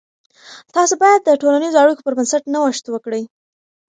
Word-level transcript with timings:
تاسې 0.75 0.93
باید 1.03 1.19
د 1.23 1.29
ټولنیزو 1.41 1.81
اړیکو 1.83 2.05
پر 2.05 2.13
بنسټ 2.17 2.43
نوښت 2.53 2.85
وکړئ. 2.89 3.23